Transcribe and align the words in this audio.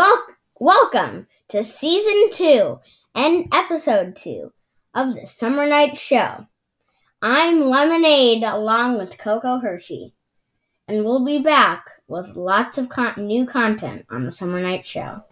Wel- 0.00 0.26
welcome 0.58 1.28
to 1.48 1.62
season 1.62 2.30
two 2.32 2.80
and 3.14 3.46
episode 3.54 4.16
two 4.16 4.52
of 4.92 5.14
the 5.14 5.26
Summer 5.26 5.66
Night 5.66 5.96
Show. 5.96 6.46
I'm 7.22 7.60
Lemonade 7.60 8.42
along 8.42 8.98
with 8.98 9.18
Coco 9.18 9.58
Hershey, 9.60 10.14
and 10.88 11.04
we'll 11.04 11.24
be 11.24 11.38
back 11.38 11.84
with 12.08 12.34
lots 12.34 12.76
of 12.76 12.88
con- 12.88 13.26
new 13.26 13.46
content 13.46 14.06
on 14.10 14.24
the 14.24 14.32
Summer 14.32 14.60
Night 14.60 14.84
Show. 14.84 15.22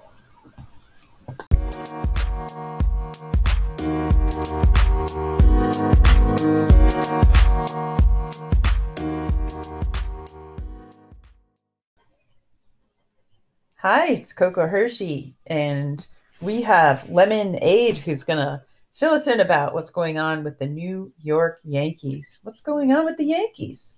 Hi, 13.83 14.11
it's 14.11 14.33
Coco 14.33 14.69
Hershey, 14.69 15.35
and 15.49 16.07
we 16.41 16.63
have 16.63 17.11
Lemonade 17.11 17.99
who's 17.99 18.23
going 18.23 18.39
to 18.39 18.63
fill 18.95 19.15
us 19.15 19.27
in 19.27 19.41
about 19.41 19.75
what's 19.75 19.91
going 19.91 20.21
on 20.21 20.45
with 20.45 20.61
the 20.61 20.69
New 20.69 21.13
York 21.21 21.59
Yankees. 21.65 22.39
What's 22.45 22.61
going 22.61 22.93
on 22.93 23.05
with 23.05 23.17
the 23.17 23.25
Yankees? 23.25 23.97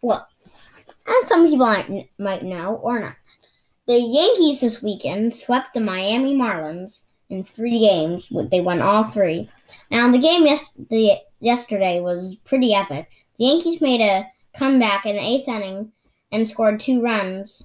Well, 0.00 0.26
as 1.06 1.28
some 1.28 1.46
people 1.46 1.66
might, 1.66 2.08
might 2.18 2.42
know 2.42 2.76
or 2.76 3.00
not, 3.00 3.16
the 3.86 3.98
Yankees 3.98 4.62
this 4.62 4.80
weekend 4.80 5.34
swept 5.34 5.74
the 5.74 5.80
Miami 5.80 6.34
Marlins 6.34 7.04
in 7.28 7.44
three 7.44 7.80
games. 7.80 8.32
They 8.50 8.62
won 8.62 8.80
all 8.80 9.04
three. 9.04 9.50
Now, 9.90 10.10
the 10.10 10.16
game 10.16 10.46
yes- 10.46 11.20
yesterday 11.38 12.00
was 12.00 12.36
pretty 12.46 12.72
epic. 12.72 13.10
The 13.38 13.44
Yankees 13.44 13.82
made 13.82 14.00
a 14.00 14.28
comeback 14.56 15.04
in 15.04 15.16
the 15.16 15.22
eighth 15.22 15.48
inning 15.48 15.92
and 16.32 16.48
scored 16.48 16.80
two 16.80 17.02
runs. 17.02 17.64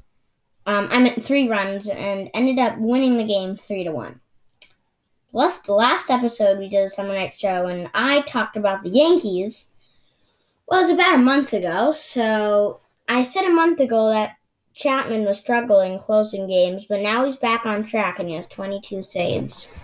Um, 0.65 0.87
I 0.91 0.99
meant 0.99 1.23
three 1.23 1.47
runs 1.47 1.87
and 1.87 2.29
ended 2.33 2.59
up 2.59 2.77
winning 2.77 3.17
the 3.17 3.25
game 3.25 3.57
three 3.57 3.83
to 3.83 3.91
one. 3.91 4.21
Last 5.31 5.65
the 5.65 5.73
last 5.73 6.09
episode 6.09 6.59
we 6.59 6.69
did 6.69 6.85
a 6.85 6.89
summer 6.89 7.13
night 7.13 7.33
show 7.37 7.67
and 7.67 7.89
I 7.93 8.21
talked 8.21 8.55
about 8.55 8.83
the 8.83 8.89
Yankees. 8.89 9.69
Well, 10.67 10.79
it 10.79 10.83
was 10.83 10.91
about 10.91 11.15
a 11.15 11.19
month 11.19 11.53
ago, 11.53 11.91
so 11.91 12.79
I 13.09 13.23
said 13.23 13.45
a 13.45 13.49
month 13.49 13.79
ago 13.79 14.09
that 14.09 14.37
Chapman 14.73 15.25
was 15.25 15.39
struggling 15.39 15.99
closing 15.99 16.47
games, 16.47 16.85
but 16.87 17.01
now 17.01 17.25
he's 17.25 17.37
back 17.37 17.65
on 17.65 17.83
track 17.83 18.19
and 18.19 18.29
he 18.29 18.35
has 18.35 18.47
22 18.47 19.03
saves. 19.03 19.77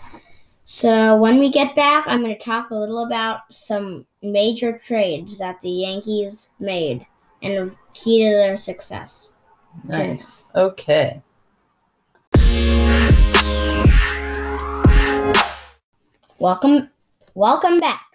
So 0.66 1.16
when 1.16 1.39
we 1.39 1.52
get 1.52 1.75
back, 1.75 2.05
I'm 2.08 2.21
going 2.21 2.36
to 2.36 2.39
talk 2.39 2.69
a 2.69 2.75
little 2.75 3.03
about 3.03 3.39
some 3.52 4.05
major 4.21 4.77
trades 4.77 5.39
that 5.39 5.61
the 5.61 5.69
Yankees 5.69 6.52
made 6.59 7.08
and 7.41 7.75
key 7.93 8.23
to 8.23 8.30
their 8.30 8.58
success. 8.58 9.33
Nice. 9.83 10.45
Okay. 10.55 11.21
Welcome, 16.37 16.89
welcome 17.33 17.79
back. 17.79 18.05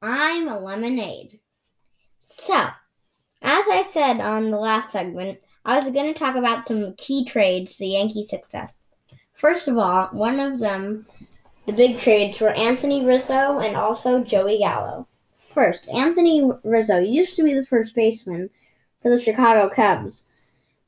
I'm 0.00 0.48
a 0.48 0.58
lemonade. 0.58 1.40
So, 2.20 2.68
as 3.42 3.64
I 3.70 3.86
said 3.88 4.20
on 4.20 4.50
the 4.50 4.56
last 4.56 4.90
segment, 4.90 5.40
I 5.64 5.78
was 5.78 5.92
going 5.92 6.12
to 6.12 6.18
talk 6.18 6.36
about 6.36 6.66
some 6.66 6.94
key 6.94 7.24
trades 7.24 7.76
to 7.76 7.86
Yankee 7.86 8.24
success. 8.24 8.74
First 9.34 9.68
of 9.68 9.76
all, 9.76 10.06
one 10.06 10.40
of 10.40 10.58
them, 10.58 11.06
the 11.66 11.72
big 11.72 11.98
trades, 11.98 12.40
were 12.40 12.50
Anthony 12.50 13.04
Rizzo 13.04 13.58
and 13.58 13.76
also 13.76 14.24
Joey 14.24 14.58
Gallo. 14.58 15.06
First, 15.52 15.88
Anthony 15.88 16.50
Rizzo 16.64 16.98
used 16.98 17.36
to 17.36 17.42
be 17.42 17.52
the 17.52 17.64
first 17.64 17.94
baseman 17.94 18.50
for 19.02 19.10
the 19.10 19.18
Chicago 19.18 19.68
Cubs, 19.68 20.24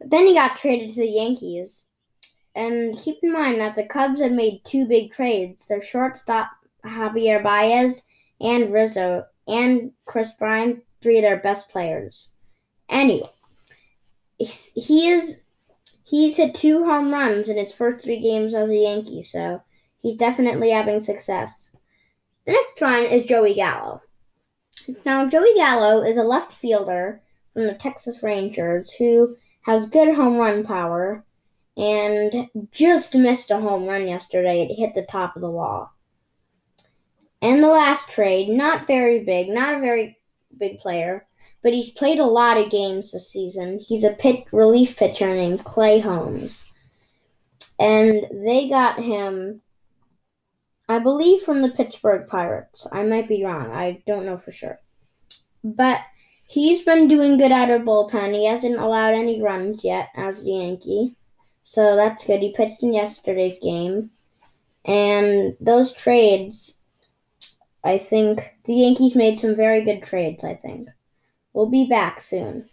then 0.06 0.26
he 0.26 0.34
got 0.34 0.56
traded 0.56 0.90
to 0.90 1.00
the 1.00 1.08
Yankees. 1.08 1.86
And 2.54 2.96
keep 2.98 3.18
in 3.22 3.32
mind 3.32 3.60
that 3.60 3.74
the 3.74 3.84
Cubs 3.84 4.20
had 4.20 4.32
made 4.32 4.64
two 4.64 4.86
big 4.86 5.10
trades. 5.10 5.66
Their 5.66 5.80
shortstop 5.80 6.50
Javier 6.84 7.42
Baez 7.42 8.04
and 8.40 8.72
Rizzo 8.72 9.24
and 9.48 9.92
Kris 10.04 10.32
Bryant, 10.32 10.82
three 11.00 11.18
of 11.18 11.22
their 11.22 11.38
best 11.38 11.70
players. 11.70 12.30
Anyway, 12.88 13.30
he 14.38 15.08
is 15.08 15.40
he's 16.04 16.36
hit 16.36 16.54
two 16.54 16.84
home 16.84 17.12
runs 17.12 17.48
in 17.48 17.56
his 17.56 17.74
first 17.74 18.04
three 18.04 18.20
games 18.20 18.54
as 18.54 18.70
a 18.70 18.76
Yankee, 18.76 19.22
so 19.22 19.62
he's 20.02 20.16
definitely 20.16 20.70
having 20.70 21.00
success. 21.00 21.74
The 22.44 22.52
next 22.52 22.80
one 22.80 23.04
is 23.04 23.26
Joey 23.26 23.54
Gallo. 23.54 24.02
Now, 25.06 25.28
Joey 25.28 25.54
Gallo 25.54 26.02
is 26.02 26.18
a 26.18 26.24
left 26.24 26.52
fielder 26.52 27.22
from 27.52 27.64
the 27.64 27.74
Texas 27.74 28.22
Rangers 28.22 28.94
who 28.94 29.36
has 29.62 29.88
good 29.88 30.14
home 30.14 30.36
run 30.36 30.64
power 30.64 31.24
and 31.76 32.48
just 32.70 33.14
missed 33.14 33.50
a 33.50 33.60
home 33.60 33.86
run 33.86 34.06
yesterday. 34.06 34.62
It 34.62 34.74
hit 34.74 34.94
the 34.94 35.02
top 35.02 35.36
of 35.36 35.42
the 35.42 35.50
wall. 35.50 35.92
And 37.40 37.62
the 37.62 37.68
last 37.68 38.10
trade, 38.10 38.48
not 38.48 38.86
very 38.86 39.24
big, 39.24 39.48
not 39.48 39.76
a 39.76 39.80
very 39.80 40.18
big 40.56 40.78
player, 40.78 41.26
but 41.62 41.72
he's 41.72 41.90
played 41.90 42.18
a 42.18 42.26
lot 42.26 42.58
of 42.58 42.70
games 42.70 43.12
this 43.12 43.28
season. 43.28 43.80
He's 43.80 44.04
a 44.04 44.10
pit 44.10 44.44
relief 44.52 44.96
pitcher 44.96 45.28
named 45.28 45.64
Clay 45.64 46.00
Holmes. 46.00 46.70
And 47.80 48.26
they 48.44 48.68
got 48.68 49.02
him, 49.02 49.62
I 50.88 50.98
believe, 50.98 51.42
from 51.42 51.62
the 51.62 51.70
Pittsburgh 51.70 52.28
Pirates. 52.28 52.86
I 52.92 53.02
might 53.02 53.28
be 53.28 53.44
wrong. 53.44 53.72
I 53.72 54.02
don't 54.06 54.26
know 54.26 54.36
for 54.36 54.52
sure. 54.52 54.78
But 55.64 56.00
he's 56.52 56.82
been 56.82 57.08
doing 57.08 57.38
good 57.38 57.52
out 57.52 57.70
of 57.70 57.82
bullpen. 57.82 58.34
He 58.34 58.46
hasn't 58.46 58.76
allowed 58.76 59.14
any 59.14 59.40
runs 59.40 59.82
yet 59.84 60.10
as 60.14 60.44
the 60.44 60.52
Yankee. 60.52 61.14
So 61.62 61.96
that's 61.96 62.24
good. 62.24 62.40
He 62.40 62.52
pitched 62.52 62.82
in 62.82 62.92
yesterday's 62.92 63.58
game. 63.58 64.10
And 64.84 65.56
those 65.60 65.92
trades, 65.92 66.76
I 67.82 67.98
think 67.98 68.54
the 68.64 68.74
Yankees 68.74 69.14
made 69.14 69.38
some 69.38 69.54
very 69.54 69.82
good 69.82 70.02
trades, 70.02 70.44
I 70.44 70.54
think. 70.54 70.88
We'll 71.52 71.70
be 71.70 71.86
back 71.86 72.20
soon. 72.20 72.68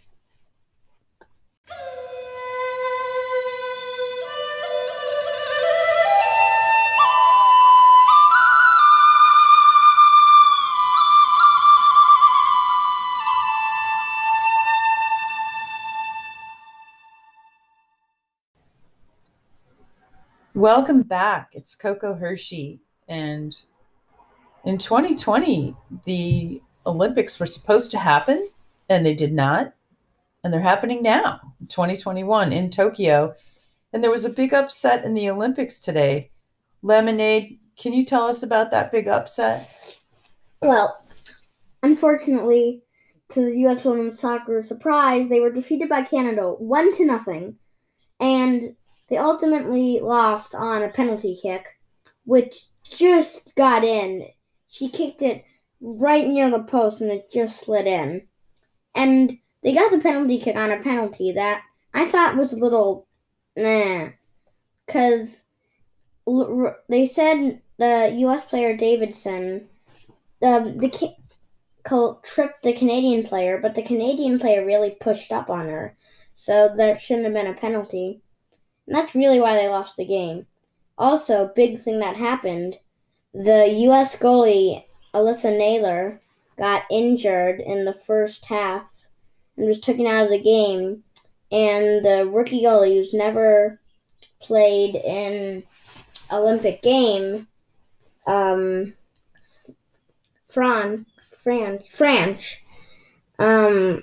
Welcome 20.60 21.04
back. 21.04 21.54
It's 21.54 21.74
Coco 21.74 22.16
Hershey. 22.16 22.80
And 23.08 23.56
in 24.62 24.76
2020, 24.76 25.74
the 26.04 26.60
Olympics 26.84 27.40
were 27.40 27.46
supposed 27.46 27.90
to 27.92 27.98
happen 27.98 28.46
and 28.86 29.06
they 29.06 29.14
did 29.14 29.32
not. 29.32 29.72
And 30.44 30.52
they're 30.52 30.60
happening 30.60 31.02
now, 31.02 31.40
2021 31.70 32.52
in 32.52 32.68
Tokyo. 32.68 33.32
And 33.94 34.04
there 34.04 34.10
was 34.10 34.26
a 34.26 34.28
big 34.28 34.52
upset 34.52 35.02
in 35.02 35.14
the 35.14 35.30
Olympics 35.30 35.80
today. 35.80 36.28
Lemonade, 36.82 37.58
can 37.78 37.94
you 37.94 38.04
tell 38.04 38.26
us 38.26 38.42
about 38.42 38.70
that 38.70 38.92
big 38.92 39.08
upset? 39.08 39.96
Well, 40.60 40.94
unfortunately, 41.82 42.82
to 43.30 43.40
the 43.46 43.56
U.S. 43.60 43.82
women's 43.82 44.20
soccer 44.20 44.60
surprise, 44.60 45.30
they 45.30 45.40
were 45.40 45.50
defeated 45.50 45.88
by 45.88 46.02
Canada 46.02 46.50
one 46.50 46.92
to 46.92 47.06
nothing, 47.06 47.56
and 48.20 48.76
they 49.10 49.16
ultimately 49.16 49.98
lost 50.00 50.54
on 50.54 50.82
a 50.82 50.88
penalty 50.88 51.36
kick, 51.40 51.66
which 52.24 52.66
just 52.84 53.56
got 53.56 53.84
in. 53.84 54.28
She 54.68 54.88
kicked 54.88 55.20
it 55.20 55.44
right 55.80 56.26
near 56.26 56.48
the 56.48 56.62
post, 56.62 57.00
and 57.00 57.10
it 57.10 57.30
just 57.30 57.58
slid 57.58 57.86
in, 57.86 58.28
and 58.94 59.38
they 59.62 59.72
got 59.74 59.90
the 59.90 59.98
penalty 59.98 60.38
kick 60.38 60.56
on 60.56 60.70
a 60.70 60.80
penalty 60.80 61.32
that 61.32 61.62
I 61.92 62.06
thought 62.06 62.36
was 62.36 62.52
a 62.52 62.58
little 62.58 63.08
nah, 63.56 64.10
because 64.86 65.44
they 66.88 67.04
said 67.04 67.60
the 67.78 68.14
U.S. 68.18 68.44
player 68.44 68.76
Davidson, 68.76 69.68
uh, 70.42 70.60
the 70.60 71.14
tripped 72.22 72.62
the 72.62 72.72
Canadian 72.72 73.26
player, 73.26 73.58
but 73.58 73.74
the 73.74 73.82
Canadian 73.82 74.38
player 74.38 74.64
really 74.64 74.90
pushed 75.00 75.32
up 75.32 75.50
on 75.50 75.66
her, 75.68 75.96
so 76.32 76.72
there 76.76 76.96
shouldn't 76.96 77.24
have 77.24 77.34
been 77.34 77.46
a 77.46 77.54
penalty. 77.54 78.22
And 78.90 78.98
that's 78.98 79.14
really 79.14 79.38
why 79.38 79.54
they 79.54 79.68
lost 79.68 79.96
the 79.96 80.04
game. 80.04 80.46
Also, 80.98 81.52
big 81.54 81.78
thing 81.78 82.00
that 82.00 82.16
happened, 82.16 82.80
the 83.32 83.72
U.S. 83.82 84.18
goalie 84.18 84.82
Alyssa 85.14 85.56
Naylor 85.56 86.20
got 86.58 86.82
injured 86.90 87.60
in 87.60 87.84
the 87.84 87.94
first 87.94 88.46
half 88.46 89.04
and 89.56 89.68
was 89.68 89.78
taken 89.78 90.08
out 90.08 90.24
of 90.24 90.30
the 90.30 90.40
game, 90.40 91.04
and 91.52 92.04
the 92.04 92.28
rookie 92.28 92.62
goalie 92.62 92.96
who's 92.96 93.14
never 93.14 93.78
played 94.42 94.96
in 94.96 95.62
Olympic 96.32 96.82
game, 96.82 97.46
um, 98.26 98.94
Fran, 100.48 101.06
Fran, 101.30 101.78
Franch, 101.78 102.56
um, 103.38 104.02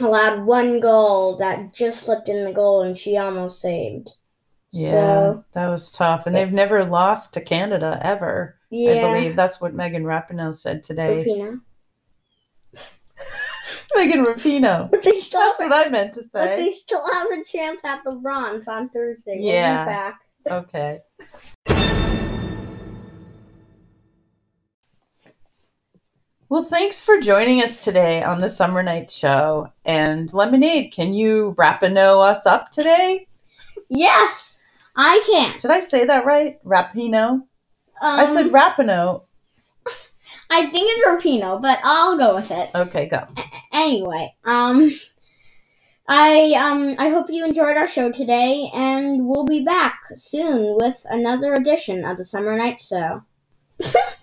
allowed 0.00 0.44
one 0.44 0.80
goal 0.80 1.36
that 1.36 1.72
just 1.74 2.02
slipped 2.04 2.28
in 2.28 2.44
the 2.44 2.52
goal 2.52 2.82
and 2.82 2.96
she 2.96 3.16
almost 3.16 3.60
saved. 3.60 4.10
Yeah, 4.72 4.90
So 4.90 5.44
that 5.52 5.68
was 5.68 5.90
tough. 5.90 6.26
And 6.26 6.34
they've 6.36 6.52
never 6.52 6.84
lost 6.84 7.34
to 7.34 7.40
Canada 7.40 7.98
ever. 8.02 8.56
yeah, 8.70 8.92
I 8.92 9.00
believe 9.00 9.34
that's 9.36 9.60
what 9.60 9.74
Megan 9.74 10.04
Rapinoe 10.04 10.54
said 10.54 10.82
today. 10.82 11.24
Rapinoe. 11.26 11.60
Megan 13.96 14.24
Rapinoe. 14.24 14.88
But 14.90 15.02
they 15.02 15.18
still 15.20 15.40
That's 15.40 15.60
what 15.60 15.74
I 15.86 15.88
meant 15.90 16.12
to 16.14 16.22
say. 16.22 16.46
but 16.46 16.56
they 16.56 16.72
still 16.72 17.02
have 17.12 17.26
a 17.32 17.42
chance 17.44 17.84
at 17.84 18.04
the 18.04 18.12
bronze 18.12 18.68
on 18.68 18.88
Thursday. 18.90 19.38
We'll 19.40 19.48
be 19.50 19.54
Yeah. 19.54 19.84
back. 19.84 20.20
Okay. 20.48 21.00
Well, 26.50 26.64
thanks 26.64 27.00
for 27.00 27.20
joining 27.20 27.62
us 27.62 27.78
today 27.78 28.24
on 28.24 28.40
the 28.40 28.50
Summer 28.50 28.82
Night 28.82 29.08
Show. 29.08 29.70
And 29.84 30.34
Lemonade, 30.34 30.90
can 30.90 31.14
you 31.14 31.54
Rapinoe 31.56 32.28
us 32.28 32.44
up 32.44 32.72
today? 32.72 33.28
Yes, 33.88 34.58
I 34.96 35.22
can. 35.30 35.56
Did 35.60 35.70
I 35.70 35.78
say 35.78 36.04
that 36.06 36.26
right? 36.26 36.60
Rapino? 36.64 37.30
Um, 37.30 37.46
I 38.02 38.26
said 38.26 38.46
rapino. 38.46 39.22
I 40.50 40.66
think 40.66 40.90
it's 40.90 41.06
Rapino, 41.06 41.62
but 41.62 41.78
I'll 41.84 42.18
go 42.18 42.34
with 42.34 42.50
it. 42.50 42.70
Okay, 42.74 43.06
go. 43.06 43.28
Anyway, 43.72 44.34
um, 44.44 44.90
I 46.08 46.54
um 46.58 46.96
I 46.98 47.10
hope 47.10 47.30
you 47.30 47.44
enjoyed 47.44 47.76
our 47.76 47.86
show 47.86 48.10
today, 48.10 48.72
and 48.74 49.28
we'll 49.28 49.46
be 49.46 49.64
back 49.64 50.00
soon 50.16 50.76
with 50.76 51.06
another 51.10 51.54
edition 51.54 52.04
of 52.04 52.16
the 52.16 52.24
Summer 52.24 52.56
Night 52.56 52.80
Show. 52.80 53.22